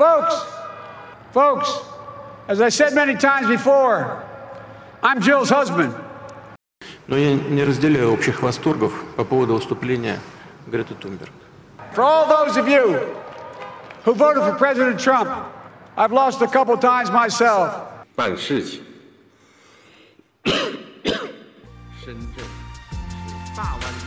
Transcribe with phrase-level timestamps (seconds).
[0.00, 0.34] Folks,
[1.32, 1.70] folks,
[2.48, 4.24] as I said many times before,
[5.02, 5.94] I'm Jill's husband.
[7.06, 10.18] Но я не разделяю общих восторгов по поводу выступления
[10.66, 11.30] Греты Тунберг.
[11.92, 13.14] For all those of you
[14.04, 15.28] who voted for President Trump,
[15.98, 17.74] I've lost a couple times myself.
[18.14, 18.82] 办事情。
[22.02, 24.03] 深圳是大湾区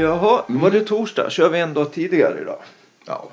[0.00, 1.30] Jaha, var det torsdag?
[1.30, 2.58] Kör vi en dag tidigare idag?
[3.04, 3.30] Ja,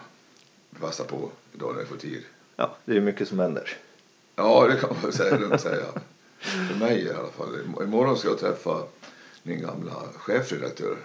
[0.82, 2.24] passa på idag när vi får tid.
[2.56, 3.70] Ja, det är mycket som händer.
[4.36, 5.86] Ja, det kan man säga, lugnt säga.
[6.40, 7.48] För mig i alla fall.
[7.66, 8.78] Im- Imorgon ska jag träffa
[9.44, 10.98] min gamla chefredaktör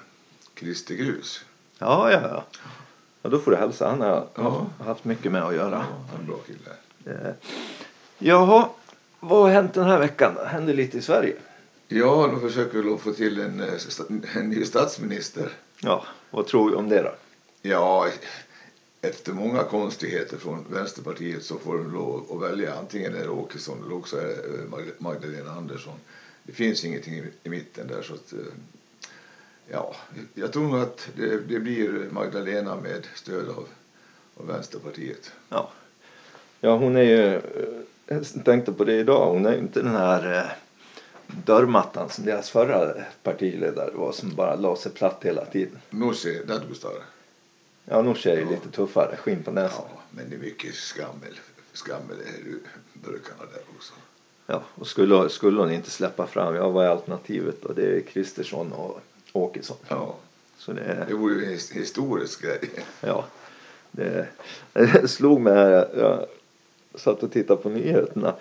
[0.59, 1.45] Christer Grus.
[1.79, 2.45] Ja, ja, ja.
[3.23, 3.89] Ja, då får du hälsa.
[3.89, 5.77] Han har har haft mycket med att göra.
[5.77, 6.71] Han är en bra kille.
[7.27, 7.33] Eh,
[8.19, 8.69] Jaha,
[9.21, 10.35] vad har hänt den här veckan?
[10.35, 11.37] Det hände lite i Sverige.
[11.93, 15.49] Ja, de försöker väl få till en, eh, en ny statsminister.
[15.83, 17.15] Ja, vad tror du om det då?
[17.63, 18.09] Ja,
[19.03, 22.75] efter många konstigheter från Vänsterpartiet så får de lov att välja.
[22.75, 25.95] Antingen är det Åkesson eller också är eh, Mag- Magdalena Andersson.
[26.43, 28.33] Det finns ingenting i- mitten där så att...
[28.33, 28.39] eh,
[29.73, 29.97] Ja,
[30.35, 33.67] jag tror nog att det, det blir Magdalena med stöd av,
[34.37, 35.33] av Vänsterpartiet.
[35.49, 35.71] Ja.
[36.61, 37.41] ja, hon är ju...
[38.07, 39.33] Jag tänkte på det idag.
[39.33, 40.53] Hon är inte den här
[41.47, 45.79] dörrmattan som deras förra partiledare var som bara la sig platt hela tiden.
[45.91, 46.93] Nooshi Dadgostar.
[47.85, 49.17] Ja, Nooshi är ju lite tuffare.
[49.17, 49.85] Skinn på näsan.
[49.95, 51.39] Ja, men det är mycket skammel,
[51.73, 52.55] skammel i
[52.99, 53.93] burkarna där också.
[54.47, 57.73] Ja, och skulle, skulle hon inte släppa fram, ja vad är alternativet då?
[57.73, 59.01] Det är Kristersson och
[59.33, 59.77] Åkesson.
[59.89, 60.17] Ja,
[60.59, 62.71] Så det är, det vore ju en his- historisk grej.
[63.01, 63.25] ja,
[63.91, 64.27] det,
[64.73, 66.27] det slog mig här, jag
[67.01, 68.35] satt och tittade på nyheterna.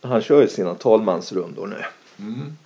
[0.00, 1.84] Han kör ju sina talmansrundor nu.
[2.18, 2.56] Mm.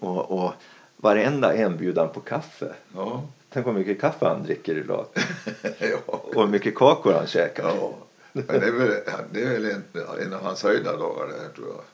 [0.00, 0.52] Och, och
[0.96, 2.74] varenda en bjuder han på kaffe.
[2.94, 3.28] Ja.
[3.52, 5.06] Tänk vad mycket kaffe han dricker idag.
[5.78, 5.96] ja.
[6.06, 7.64] Och hur mycket kakor han käkar.
[7.64, 7.94] Ja,
[8.32, 8.90] men det är väl,
[9.32, 9.84] det är väl en,
[10.20, 11.84] en av hans höjda dagar det här tror jag.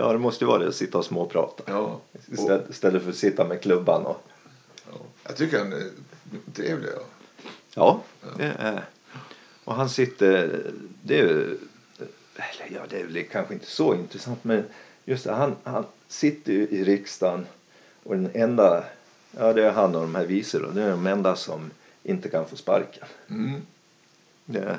[0.00, 1.62] Ja, det måste ju vara det att sitta och småprata.
[1.66, 2.02] Ja, och,
[2.32, 4.22] Istället, istället för att sitta med klubban och
[4.90, 4.98] ja.
[5.22, 5.86] Jag tycker han är
[6.54, 6.90] trevlig.
[6.96, 7.02] Ja.
[7.74, 8.00] Ja,
[8.36, 8.84] det är,
[9.64, 10.62] och han sitter,
[11.02, 11.56] det är
[12.36, 14.64] eller ja det är kanske inte så intressant men
[15.04, 17.46] just det, han, han sitter ju i riksdagen
[18.02, 18.84] och den enda,
[19.36, 21.70] ja det är han och de här vice då, det är de enda som
[22.02, 23.04] inte kan få sparken.
[23.28, 23.62] Mm.
[24.44, 24.78] Det,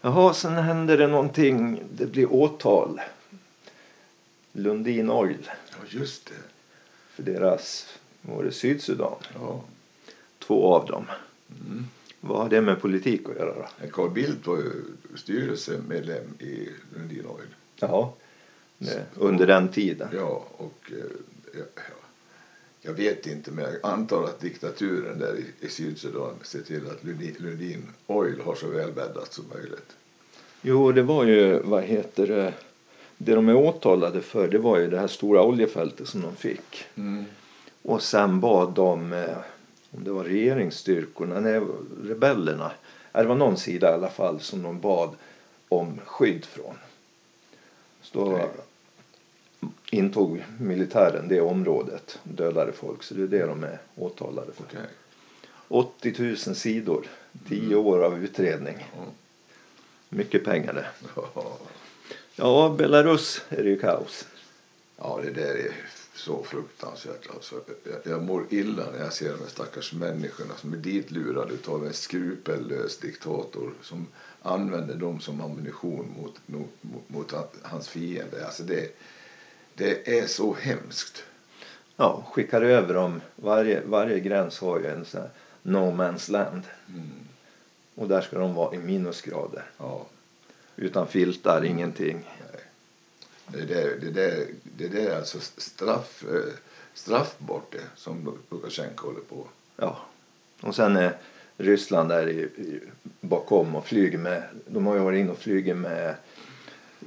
[0.00, 3.00] jaha, sen händer det någonting, det blir åtal.
[4.52, 6.34] Lundin Oil ja, just det.
[7.14, 9.60] för deras, var det, Sydsudan, Ja.
[10.38, 11.06] två av dem.
[12.26, 13.88] Vad har det med politik att göra då?
[13.92, 14.72] Carl Bildt var ju
[15.14, 17.48] styrelsemedlem i Lundin Oil.
[17.76, 18.14] Ja,
[18.78, 20.08] det, under den tiden.
[20.12, 20.96] Ja, och eh,
[21.52, 21.80] ja, ja.
[22.80, 27.04] jag vet inte men jag antar att diktaturen där i, i Sydsudan ser till att
[27.04, 29.96] Lundin, Lundin Oil har så välbäddat som möjligt.
[30.62, 32.54] Jo, det var ju, vad heter det,
[33.18, 36.84] det de är åtalade för det var ju det här stora oljefältet som de fick.
[36.94, 37.24] Mm.
[37.82, 39.38] Och sen bad de, eh,
[39.90, 41.60] om det var regeringsstyrkorna, nej
[42.04, 42.72] rebellerna,
[43.12, 45.10] det var någon sida i alla fall som de bad
[45.68, 46.74] om skydd från.
[48.02, 48.48] Så då Okej.
[49.90, 54.64] intog militären det området, dödade folk, så det är det de är åtalade för.
[54.64, 54.90] Okej.
[55.68, 57.06] 80 000 sidor,
[57.48, 58.76] 10 år av utredning.
[58.96, 59.04] Ja.
[60.08, 60.86] Mycket pengar det.
[61.16, 61.58] Ja.
[62.36, 64.26] Ja, Belarus är det ju kaos.
[64.96, 65.72] Ja, det där är
[66.16, 67.30] så fruktansvärt.
[67.34, 71.54] Alltså, jag, jag mår illa när jag ser de här stackars människorna som är ditlurade
[71.66, 74.06] av en skrupellös diktator som
[74.42, 77.32] använder dem som ammunition mot, mot, mot, mot
[77.62, 78.46] hans fiende.
[78.46, 78.98] Alltså det,
[79.74, 81.24] det är så hemskt.
[81.96, 83.20] Ja, skickar över dem.
[83.36, 85.30] Varje, varje gräns har ju en sån här
[85.62, 86.62] no man's land.
[87.94, 89.70] Och där ska de vara i minusgrader.
[89.78, 90.06] Ja,
[90.76, 92.24] Utan filtar, ingenting.
[93.46, 94.46] Det, där, det,
[94.76, 96.52] det där är alltså straff, eh,
[96.94, 99.46] straffbart det som Lukasjenko håller på.
[99.76, 99.98] Ja.
[100.60, 101.18] Och sen är
[101.56, 102.80] Ryssland där i, i,
[103.20, 104.42] bakom och flyger med.
[104.66, 106.14] De har ju varit inne och flugit med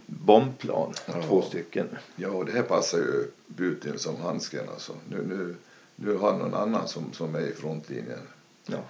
[0.05, 0.93] bombplan.
[1.05, 1.23] Ja.
[1.23, 1.87] Två stycken.
[2.15, 4.69] Ja, och det här passar ju Putin som handsken.
[4.69, 4.93] Alltså.
[5.09, 5.55] Nu, nu,
[5.95, 8.19] nu har någon annan som, som är i frontlinjen.
[8.65, 8.83] Ja.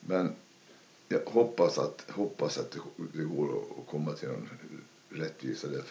[0.00, 0.32] Men
[1.08, 2.78] jag hoppas att, hoppas att det,
[3.12, 3.48] det går
[3.80, 4.48] att komma till någon
[5.08, 5.82] rättvisa där.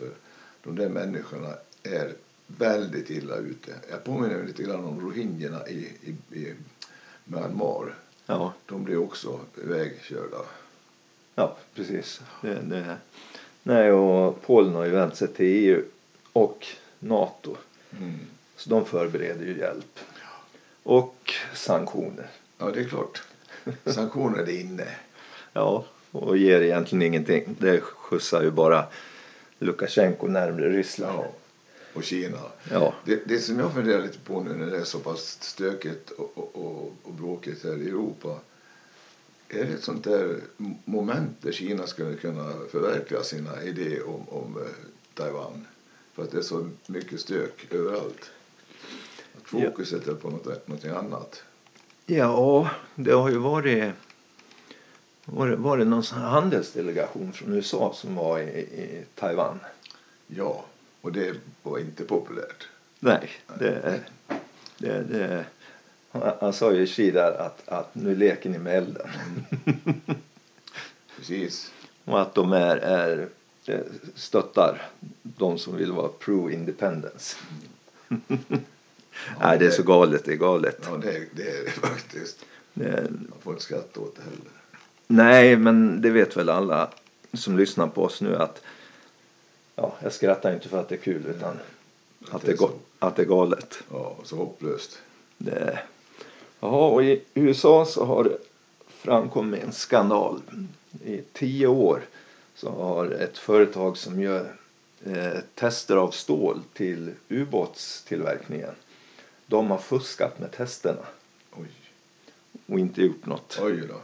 [0.65, 1.53] De där människorna
[1.83, 2.13] är
[2.47, 3.71] väldigt illa ute.
[3.89, 6.53] Jag påminner mig lite grann om rohingyerna i, i, i
[7.23, 7.95] Myanmar.
[8.25, 8.53] Ja.
[8.65, 10.37] De blir också ivägkörda.
[11.35, 12.21] Ja, precis.
[12.41, 12.97] Det, det.
[13.63, 15.83] Nej, och Polen har ju vänt sig till EU
[16.33, 16.67] och
[16.99, 17.57] NATO.
[17.97, 18.19] Mm.
[18.55, 19.99] Så de förbereder ju hjälp.
[20.83, 22.27] Och sanktioner.
[22.57, 23.23] Ja, det är klart.
[23.85, 24.87] Sanktioner är inne.
[25.53, 27.55] Ja, och ger egentligen ingenting.
[27.59, 28.85] Det skjutsar ju bara
[29.65, 31.19] Lukasjenko närmare Ryssland.
[31.19, 31.31] Ja.
[31.93, 32.39] Och Kina.
[32.71, 32.93] Ja.
[33.05, 36.37] Det, det som jag funderar lite på nu när det är så pass stökigt och,
[36.37, 38.39] och, och, och bråkigt här i Europa.
[39.49, 40.37] Är det ett sånt där
[40.85, 44.67] moment där Kina skulle kunna förverkliga sina idéer om, om eh,
[45.13, 45.67] Taiwan?
[46.13, 48.31] För att det är så mycket stök överallt.
[49.37, 51.43] Att fokuset är på något, något annat.
[52.05, 53.93] Ja, det har ju varit
[55.25, 59.59] var det, var det någon handelsdelegation från USA som var i, i Taiwan?
[60.27, 60.65] Ja,
[61.01, 62.67] och det var inte populärt.
[62.99, 63.29] Nej,
[63.59, 63.99] det,
[64.77, 65.45] det, det,
[66.39, 69.09] han, sa ju där att, att nu leker ni med elden.
[71.17, 71.71] Precis.
[72.05, 73.27] Och att de är, är
[74.15, 74.81] stöttar
[75.21, 77.35] de som vill vara pro-independence.
[79.39, 80.79] Nej, det är så galet, det är galet.
[80.91, 82.45] Ja, det, är- det är det faktiskt.
[82.73, 84.51] Det, Man får inte skratta åt det heller.
[85.07, 86.89] Nej, men det vet väl alla
[87.33, 88.61] som lyssnar på oss nu att
[89.75, 91.57] ja, jag skrattar inte för att det är kul utan
[92.31, 93.77] att det är, ga- att det är galet.
[93.91, 94.97] Ja, så hopplöst.
[95.37, 95.79] Det,
[96.59, 98.37] jaha, och i USA så har det
[98.89, 100.41] framkommit en skandal.
[101.05, 102.01] I tio år
[102.55, 104.55] så har ett företag som gör
[105.05, 108.71] eh, tester av stål till ubåtstillverkningen.
[109.45, 111.05] De har fuskat med testerna
[111.51, 111.67] Oj,
[112.67, 113.59] och inte gjort något.
[113.61, 113.95] oj då.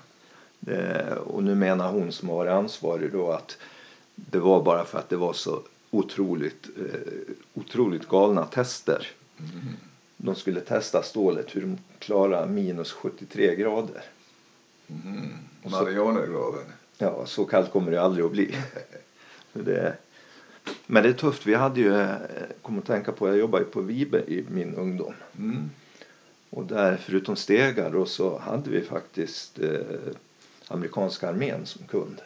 [0.64, 3.58] Det, och nu menar hon som har varit ansvarig då att
[4.16, 5.62] det var bara för att det var så
[5.92, 9.08] otroligt, eh, otroligt galna tester.
[10.18, 14.04] De skulle testa stålet hur de klarar minus 73 grader.
[15.64, 16.66] Så- Marianergraven.
[16.98, 18.56] Ja, så kallt kommer det aldrig att bli.
[19.54, 19.96] det,
[20.86, 21.46] men det är tufft.
[21.46, 22.16] Vi hade ju, eh,
[22.62, 25.14] kom att tänka på, jag jobbade ju på Vibe i min ungdom.
[25.38, 25.70] Mm.
[26.50, 29.80] Och där förutom stegar då så hade vi faktiskt eh,
[30.72, 32.22] amerikanska armén som kund.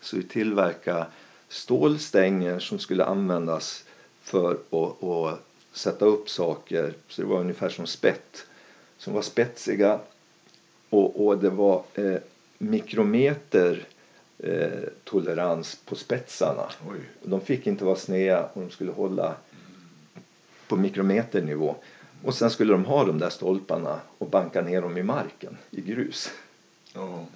[0.00, 1.06] Så vi tillverkade
[1.48, 3.84] stålstänger som skulle användas
[4.22, 5.40] för att, att
[5.72, 6.94] sätta upp saker.
[7.08, 8.46] Så det var ungefär som spett.
[8.98, 9.98] Som var spetsiga.
[10.90, 12.16] Och, och det var eh,
[12.58, 13.86] mikrometer
[14.38, 16.70] eh, tolerans på spetsarna.
[16.90, 17.00] Oj.
[17.22, 19.34] De fick inte vara sneda och de skulle hålla
[20.68, 21.76] på mikrometernivå.
[22.24, 25.80] Och sen skulle de ha de där stolparna och banka ner dem i marken i
[25.80, 26.30] grus.
[26.92, 27.26] Ja.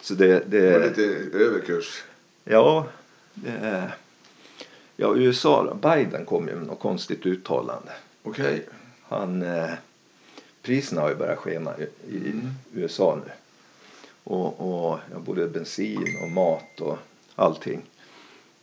[0.00, 2.04] Så det, Det var det lite överkurs.
[2.44, 2.86] ja,
[3.34, 3.92] det
[4.96, 7.92] ja, USA Biden kom ju med något konstigt uttalande.
[8.22, 8.66] Okej.
[9.02, 9.70] Han, eh,
[10.62, 11.82] priserna har ju börjat skena i,
[12.16, 12.40] i
[12.74, 13.32] USA nu.
[14.24, 16.98] Och, och ja, både bensin och mat och
[17.34, 17.82] allting.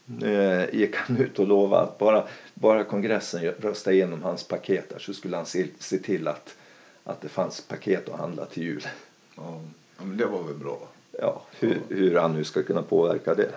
[0.06, 5.00] Nu gick han ut och lovade att bara, bara kongressen röstade igenom hans paket där
[5.00, 6.56] så skulle han se, se till att,
[7.04, 8.88] att det fanns paket att handla till jul.
[9.36, 9.62] Ja,
[9.98, 10.88] men det var väl bra.
[11.20, 13.52] Ja, hur, hur han nu ska kunna påverka det.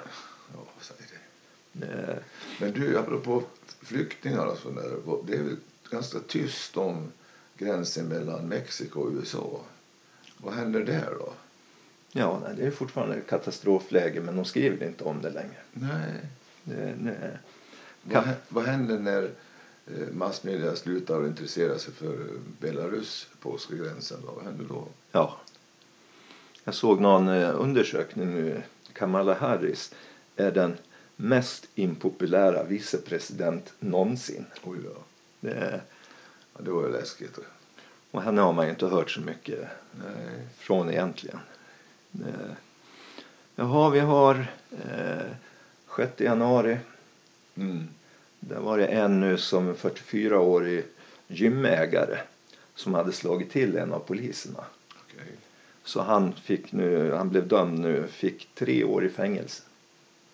[0.55, 0.97] Ja, säg
[1.73, 1.87] det.
[1.87, 2.17] Eh,
[2.61, 3.43] Men du, apropå
[3.83, 4.91] flyktingar och sådär.
[5.27, 5.57] Det är väl
[5.91, 7.13] ganska tyst om
[7.59, 9.61] gränsen mellan Mexiko och USA.
[10.37, 11.33] Vad händer där då?
[12.13, 15.57] Ja, nej, det är fortfarande ett katastrofläge men de skriver inte om det längre.
[15.73, 16.13] Nej.
[16.65, 17.39] Det, det,
[18.03, 19.23] Vad, hä- vad händer när
[19.87, 24.19] eh, massmedia slutar att intressera sig för eh, Belarus polska gränsen?
[24.35, 24.85] Vad händer då?
[25.13, 25.37] ja.
[26.69, 28.63] Jag såg någon eh, undersökning nu.
[28.93, 29.95] Kamala Harris
[30.37, 30.77] är den
[31.17, 34.45] mest impopulära vicepresident någonsin.
[34.65, 34.97] Oj då.
[35.41, 35.81] Det,
[36.55, 37.39] Ja, det var ju läskigt.
[38.11, 39.59] och henne har man ju inte hört så mycket
[39.93, 40.47] Nej.
[40.59, 41.39] från egentligen.
[42.11, 42.57] Det,
[43.55, 45.33] jaha, vi har eh,
[45.97, 46.79] 6 januari.
[47.55, 47.89] Mm.
[48.41, 50.85] Där var det en nu som 44-årig
[51.27, 52.19] gymägare
[52.75, 54.65] som hade slagit till en av poliserna.
[55.89, 59.63] Så han, fick nu, han blev dömd nu, fick tre år i fängelse.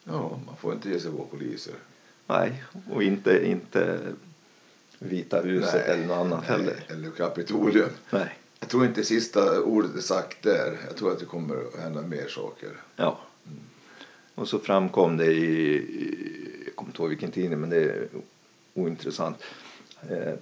[0.04, 1.74] Ja, man får inte ge sig på poliser.
[2.26, 3.98] Nej, och inte, inte
[4.98, 6.76] Vita huset eller något annat nej, heller.
[6.88, 7.88] Eller Kapitolium.
[8.10, 8.38] Nej.
[8.60, 10.78] Jag tror inte sista ordet är sagt där.
[10.86, 12.68] Jag tror att det kommer att hända mer saker.
[12.96, 13.18] Ja.
[14.34, 18.08] Och så framkom det i, i jag kommer inte ihåg vilken tidning men det är
[18.74, 19.36] ointressant.
[20.10, 20.34] Eh,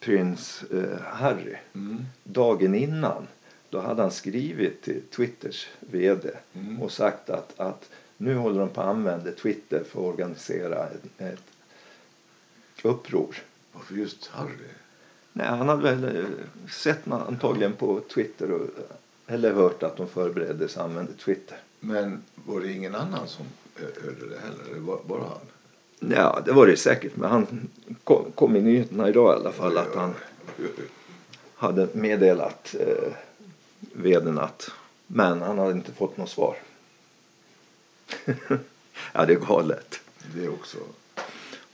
[0.00, 2.04] prins eh, Harry, Mm.
[2.24, 3.26] dagen innan,
[3.72, 6.82] då hade han skrivit till Twitters vd Mm.
[6.82, 11.20] och sagt att, att nu håller de på att använda Twitter för att organisera ett,
[11.20, 11.42] ett
[12.82, 13.36] uppror.
[13.72, 14.50] Varför just Harry?
[15.32, 16.24] Nej, han hade väl eh,
[16.70, 18.66] sett antagligen på Twitter och,
[19.26, 21.58] eller hört att de förberedde sig använde Twitter.
[21.80, 24.70] Men var det ingen annan som hörde det heller?
[24.70, 26.10] Eller var bara han?
[26.10, 27.16] Ja, det var det säkert.
[27.16, 27.68] Men han
[28.04, 30.14] kom, kom i nyheterna idag i alla fall att han
[31.54, 33.12] hade meddelat eh,
[33.92, 34.70] vdn att
[35.06, 36.56] men han hade inte fått något svar.
[39.12, 40.00] ja, det är galet.
[40.34, 40.78] Det också.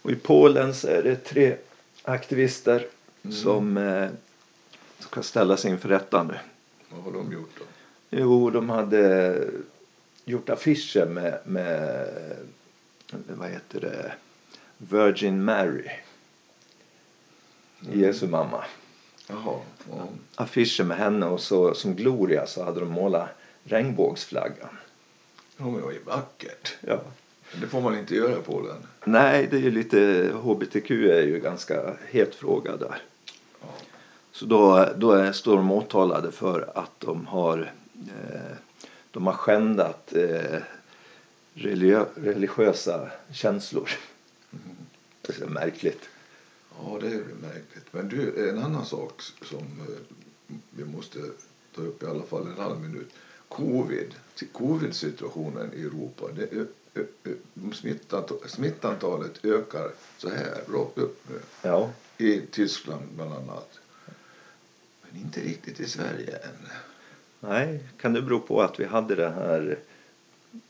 [0.02, 1.56] Och i Polen så är det tre
[2.02, 2.86] aktivister
[3.30, 4.08] som eh,
[4.98, 6.38] ska ställas inför rätta nu.
[6.88, 7.64] Vad har de gjort då?
[8.10, 9.36] Jo, de hade
[10.24, 12.08] gjort affischer med, med
[13.08, 14.12] vad heter det,
[14.76, 15.90] Virgin Mary.
[17.80, 18.64] Jesu mamma.
[19.28, 19.60] Jaha.
[19.90, 20.08] Ja.
[20.34, 23.28] Affischer med henne och så som Gloria så hade de målat
[23.64, 24.78] regnbågsflaggan.
[25.56, 26.76] Ja, men det var ju vackert.
[26.80, 27.00] Ja.
[27.60, 28.76] Det får man inte göra på den.
[29.04, 33.02] Nej, det är ju lite, HBTQ är ju ganska het fråga där.
[33.60, 33.68] Ja.
[34.32, 38.56] Så då, då är, står de åtalade för att de har, eh,
[39.10, 40.60] de har skändat eh,
[41.54, 43.90] religiö, religiösa känslor.
[45.20, 46.08] Det är märkligt.
[46.84, 47.84] Ja, det är märkligt.
[47.92, 51.18] Men du, en annan sak som eh, vi måste
[51.74, 53.08] ta upp i alla fall en halv minut.
[53.48, 54.14] Covid,
[54.52, 56.24] covid-situationen i Europa.
[56.36, 56.66] Det,
[57.72, 61.40] smittant- smittantalet ökar så här rakt upp nu.
[61.62, 63.78] Ja, I Tyskland bland annat.
[65.02, 66.68] Men inte riktigt i Sverige än.
[67.40, 69.78] nej, kan det bero på att vi hade den här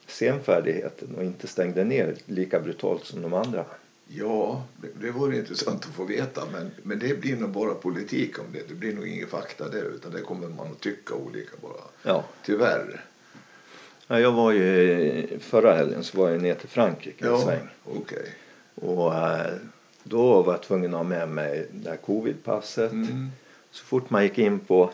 [0.06, 3.64] senfärdigheten och inte stängde ner lika brutalt som de andra?
[4.08, 6.42] Ja, det, det vore intressant att få veta.
[6.52, 8.68] Men, men det blir nog bara politik om det.
[8.68, 9.84] Det blir nog ingen fakta där.
[9.94, 11.82] Utan det kommer man att tycka olika bara.
[12.02, 12.24] Ja.
[12.44, 13.04] Tyvärr.
[14.06, 17.68] Ja, jag var ju förra helgen så var jag ner till Frankrike en sväng.
[17.84, 18.34] okej.
[18.74, 19.54] Och eh,
[20.02, 22.92] då var jag tvungen att ha med mig det här covidpasset.
[22.92, 23.30] Mm.
[23.70, 24.90] Så fort man gick in på,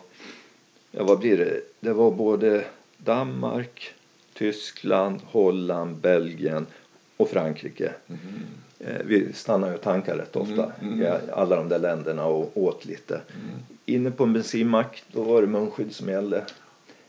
[0.91, 1.61] ja vad blir det?
[1.81, 2.65] Det var både
[2.97, 3.95] Danmark,
[4.33, 6.67] Tyskland, Holland, Belgien
[7.17, 7.93] och Frankrike.
[8.09, 8.15] Eh,
[9.05, 12.85] Vi stannar ju och tankar rätt ofta Mm, i alla de där länderna och åt
[12.85, 13.21] lite.
[13.87, 16.45] Inne på en bensinmack, då var det munskydd som gällde.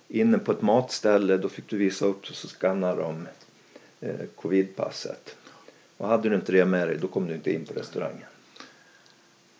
[0.08, 3.28] Inne på ett matställe, då fick du visa upp och så skannade de
[4.02, 5.36] eh, covidpasset.
[5.98, 8.28] Och hade du inte det med dig, då kom du inte in på restaurangen.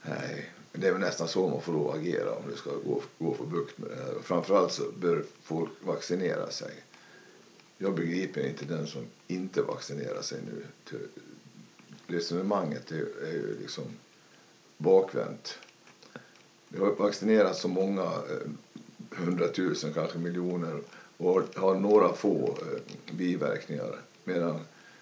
[0.02, 3.34] Nej, det är väl nästan så man får att agera om det ska gå, gå
[3.34, 4.14] för bukt med det här.
[4.24, 6.72] Framförallt så bör folk vaccinera sig.
[7.78, 10.64] Jag begriper inte den som inte vaccinerar sig nu.
[10.90, 11.08] Till-
[12.08, 13.84] Resonemanget är, är ju liksom
[14.78, 15.58] bakvänt.
[16.70, 18.50] Vi har vaccinerat så många, eh,
[19.10, 20.82] hundratusen, kanske miljoner
[21.18, 24.60] och har- några få eh, biverkningar medan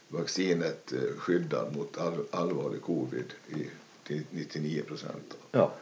[0.07, 3.67] vaccinet eh, skyddar mot all, allvarlig covid i,
[4.03, 5.37] till 99 procent.
[5.51, 5.73] Ja,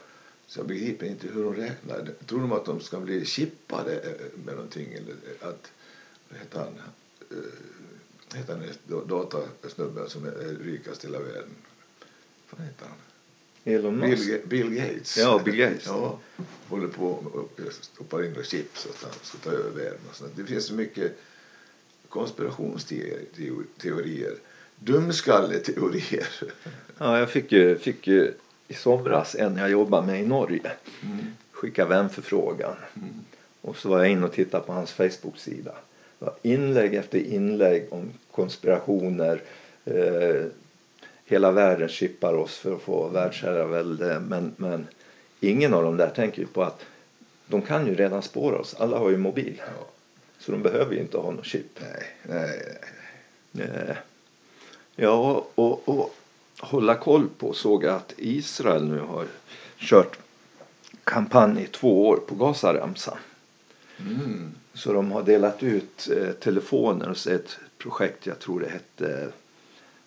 [0.46, 2.08] Så jag begriper inte hur de räknar.
[2.26, 4.14] Tror de att de ska bli chippade
[4.44, 4.92] med någonting?
[4.92, 5.72] Eller att,
[6.28, 6.80] vad heter han?
[8.34, 11.50] Heter da- datasnubben som är rikast i hela världen?
[12.50, 12.96] Vad heter han?
[13.64, 14.26] Elon Musk.
[14.26, 15.18] Bill, Bill Gates.
[15.18, 15.86] Ja, Bill Gates.
[15.86, 16.18] Ja,
[16.68, 19.98] håller på och stoppar in chips så att han ska ta över världen.
[20.10, 20.32] Och sånt.
[20.36, 21.18] Det finns så mycket
[22.08, 24.34] konspirationsteorier.
[24.78, 26.28] Dumskalleteorier.
[26.98, 28.34] Ja, jag fick ju, fick ju
[28.68, 30.72] i somras en jag jobbade med i Norge.
[31.52, 32.76] Skicka vänförfrågan.
[33.60, 35.74] Och så var jag in och tittade på hans Facebook-sida.
[36.42, 39.42] Inlägg efter inlägg om konspirationer.
[39.84, 40.44] Eh,
[41.24, 44.20] hela världen chippar oss för att få världsherravälde.
[44.20, 44.86] Men, men
[45.40, 46.84] ingen av dem där tänker ju på att
[47.46, 48.74] de kan ju redan spåra oss.
[48.78, 49.62] Alla har ju mobil.
[49.66, 49.86] Ja.
[50.38, 51.80] Så de behöver ju inte ha något chip.
[51.80, 52.76] Nej, nej,
[53.52, 53.66] nej.
[53.88, 53.96] Eh,
[54.96, 56.14] Ja, och, och
[56.60, 59.26] hålla koll på såg jag att Israel nu har
[59.78, 60.18] kört
[61.04, 63.18] kampanj i två år på Gazaremsan.
[64.00, 64.54] Mm.
[64.74, 69.28] Så de har delat ut eh, telefoner och ett projekt, jag tror det hette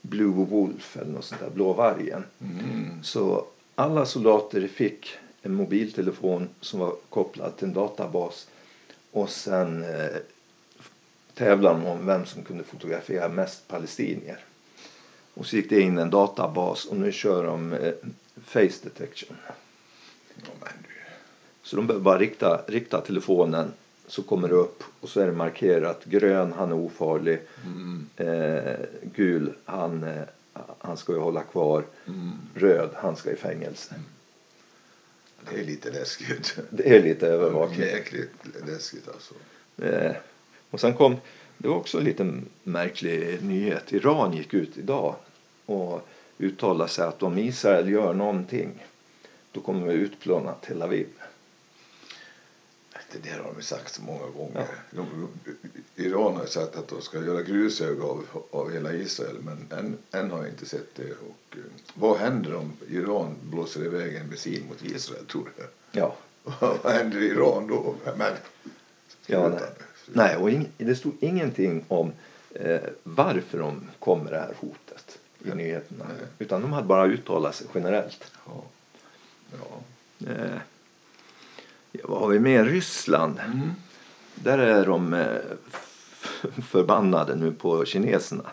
[0.02, 2.24] Blue Wolf eller något sånt där, Blå vargen.
[2.42, 3.04] Mm.
[3.04, 3.46] Så
[3.76, 8.48] alla soldater fick en mobiltelefon som var kopplad till en databas
[9.12, 10.18] och sen eh,
[11.34, 14.40] tävlade de om vem som kunde fotografera mest palestinier.
[15.34, 17.94] Och så gick det in en databas och nu kör de eh,
[18.46, 19.38] face detection.
[21.64, 23.72] Så de behöver bara rikta, rikta telefonen
[24.08, 27.42] så kommer det upp och så är det markerat grön, han är ofarlig.
[27.66, 28.10] Mm.
[28.16, 28.76] Eh,
[29.16, 30.24] gul, han, eh,
[30.78, 31.84] han ska ju hålla kvar.
[32.08, 32.32] Mm.
[32.56, 33.96] Röd, han ska i fängelse.
[35.50, 36.58] Det är lite läskigt.
[36.70, 37.80] Det är lite övervakning.
[37.80, 39.34] Jäkligt läskigt alltså.
[39.78, 40.16] Eh,
[40.70, 41.16] och sen kom,
[41.58, 43.94] det var också en liten märklig nyhet.
[43.94, 45.16] Iran gick ut idag
[45.66, 46.08] och
[46.38, 48.86] uttalade sig att om Israel gör någonting
[49.52, 51.08] då kommer vi utplåna Tel Aviv.
[53.24, 54.68] Det där har de sagt så många gånger.
[54.92, 55.28] De,
[55.96, 60.32] Iran har sagt att de ska göra grusöga av, av hela Israel men än, än
[60.32, 61.12] har jag inte sett det.
[61.12, 65.64] Och, eh, vad händer om Iran blåser iväg en missil mot Israel tror du?
[66.00, 66.16] Ja.
[66.84, 67.96] vad händer i Iran då?
[68.18, 68.34] Men,
[69.28, 69.60] Ja, nej.
[70.08, 72.12] nej, och ing, det stod ingenting om
[72.56, 76.06] eh, varför de kom med det här hotet i nyheterna.
[76.08, 76.28] Nej.
[76.40, 78.32] Utan de hade bara uttalat sig generellt.
[78.46, 78.64] Ja.
[79.52, 79.82] Ja.
[80.28, 80.60] Eh, ja,
[82.04, 82.66] vad har vi mer?
[82.66, 83.40] Ryssland.
[83.40, 83.72] Mm.
[84.36, 85.26] Där är de eh,
[86.70, 88.44] förbannade nu på kineserna.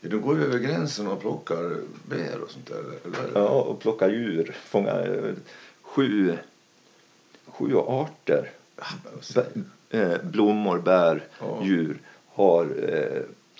[0.00, 1.76] Ja, de går ju över gränsen och plockar
[2.08, 2.78] bär och sånt där.
[3.04, 3.40] Eller?
[3.40, 4.56] Ja, och plockar djur.
[4.64, 5.34] Fångar eh,
[5.82, 6.36] sju,
[7.46, 8.50] sju arter.
[9.34, 11.60] Bä- eh, blommor, bär, Ja.
[11.64, 11.98] djur
[12.34, 12.66] har,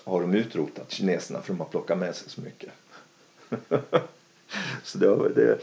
[0.05, 2.71] har de utrotat kineserna för de har plockat med sig så mycket.
[4.83, 5.59] så det, var- det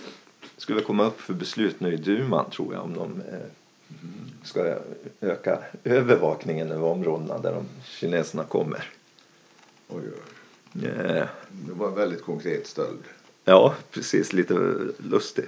[0.62, 3.40] skulle komma upp för beslut nu i duman tror jag om de eh,
[4.44, 4.76] ska
[5.22, 8.90] öka övervakningen över områdena där de kineserna kommer.
[9.88, 10.86] Oj, oj.
[10.88, 13.04] Eh, Det var en väldigt konkret stöld.
[13.46, 14.34] Ja, precis.
[14.34, 14.54] Lite
[14.98, 15.46] lustig.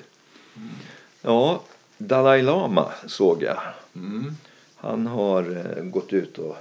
[1.21, 1.61] Ja,
[1.97, 3.59] Dalai Lama såg jag.
[3.95, 4.31] Mm.
[4.75, 6.57] Han har eh, gått ut och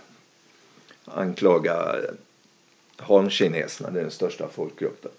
[1.04, 1.96] anklagat
[2.96, 5.10] hankineserna, den största folkgruppen,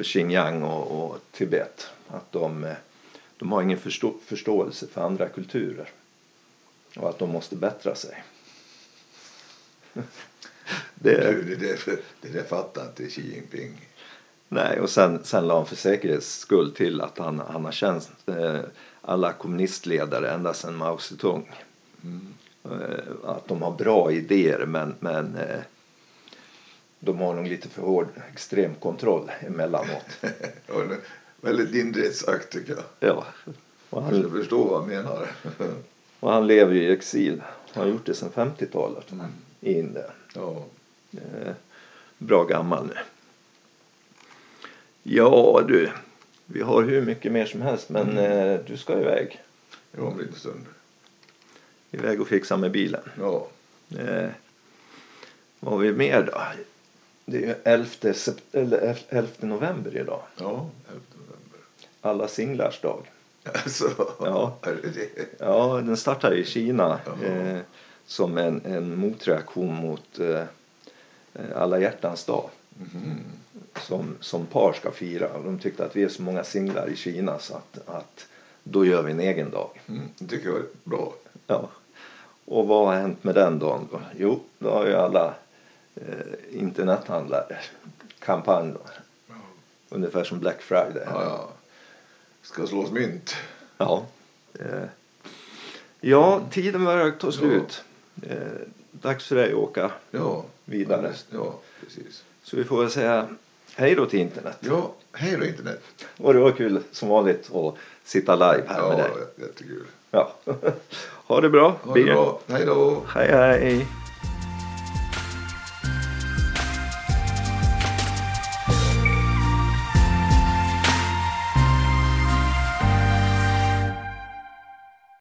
[0.00, 1.90] för Xinjiang och, och Tibet.
[2.08, 2.76] Att de, eh,
[3.38, 5.88] de har ingen förstå, förståelse för andra kulturer
[6.96, 8.24] och att de måste bättra sig.
[9.92, 10.02] det,
[10.94, 13.88] Det, det, det, det där fattar inte Xi Jinping.
[14.48, 18.10] Nej, och sen, sen la han för säkerhets skull till att han, han har känt
[18.26, 18.60] eh,
[19.02, 21.50] alla kommunistledare ända sedan Mao Zedong.
[22.64, 25.60] Eh, att de har bra idéer men, men eh,
[27.00, 30.04] de har nog lite för hård extrem kontroll emellanåt.
[30.66, 30.84] Ja,
[31.40, 33.10] väldigt lindrigt sagt tycker jag.
[33.10, 33.26] Ja.
[33.90, 35.30] Och Jag han, förstår vad han menar.
[36.20, 37.42] och han lever i exil.
[37.72, 39.06] Han har gjort det sedan 50-talet
[39.60, 40.10] i Indien.
[40.34, 40.64] Ja.
[41.12, 41.52] Eh,
[42.18, 42.94] bra gammal nu.
[45.02, 45.90] Ja du,
[46.46, 49.42] vi har hur mycket mer som helst men eh, du ska iväg.
[49.92, 50.66] Det var en liten stund.
[51.90, 53.02] Iväg och fixa med bilen.
[53.18, 53.48] Ja.
[53.98, 54.28] Eh,
[55.60, 56.40] vad har vi mer då?
[57.30, 60.22] Det är ju 11, sept- eller 11 november idag.
[60.36, 61.60] Ja, 11 november.
[62.00, 63.10] Alla singlars dag.
[63.44, 63.90] Alltså,
[64.20, 64.56] Ja.
[65.38, 67.58] Ja, den startar i Kina eh,
[68.06, 70.42] som en, en motreaktion mot eh,
[71.56, 72.50] alla hjärtans dag.
[73.80, 75.28] Som, som par ska fira.
[75.44, 78.26] De tyckte att vi är så många singlar i Kina så att, att
[78.64, 79.80] då gör vi en egen dag.
[79.88, 81.12] Mm, det tycker jag är bra.
[81.46, 81.68] Ja.
[82.44, 84.00] Och vad har hänt med den dagen då?
[84.18, 85.34] Jo, då har ju alla
[85.94, 86.02] eh,
[86.60, 87.56] internethandlare
[88.18, 88.80] kampanj då.
[89.88, 91.02] Ungefär som Black Friday.
[91.06, 91.48] Ja, ja.
[92.42, 93.34] Ska slås mynt.
[93.78, 94.04] Ja.
[94.58, 94.82] Eh,
[96.00, 97.84] ja, tiden börjar ta slut.
[98.22, 98.36] Eh,
[98.90, 99.90] dags för dig att åka.
[100.10, 100.44] Ja.
[100.64, 101.12] Vidare.
[101.30, 102.24] Ja, precis.
[102.42, 103.28] Så vi får väl säga
[103.74, 104.56] hej då till internet.
[104.60, 105.82] Ja, hej då internet.
[106.16, 107.74] Och det var kul som vanligt att
[108.04, 109.26] sitta live här med Ja, dig.
[109.36, 109.86] jättekul.
[110.10, 110.34] Ja.
[111.26, 111.76] ha det bra.
[111.82, 112.40] Ha det bra.
[112.46, 113.02] Hej då.
[113.08, 113.86] Hej hej.